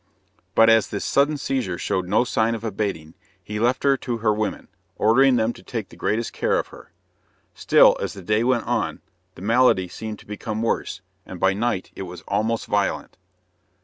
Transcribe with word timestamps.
But 0.55 0.67
as 0.67 0.87
this 0.89 1.05
sudden 1.05 1.37
seizure 1.37 1.77
showed 1.77 2.07
no 2.09 2.23
sign 2.23 2.55
of 2.55 2.63
abating, 2.63 3.13
he 3.43 3.59
left 3.59 3.83
her 3.83 3.95
to 3.97 4.17
her 4.17 4.33
women, 4.33 4.67
ordering 4.95 5.35
them 5.35 5.53
to 5.53 5.61
take 5.61 5.89
the 5.89 5.95
greatest 5.95 6.33
care 6.33 6.57
of 6.57 6.69
her. 6.69 6.91
Still, 7.53 7.95
as 7.99 8.13
the 8.13 8.23
day 8.23 8.43
went 8.43 8.65
on, 8.65 9.01
the 9.35 9.43
malady 9.43 9.87
seemed 9.87 10.17
to 10.17 10.25
become 10.25 10.63
worse, 10.63 11.01
and 11.23 11.39
by 11.39 11.53
night 11.53 11.91
it 11.95 12.01
was 12.09 12.23
almost 12.27 12.65
violent. 12.65 13.15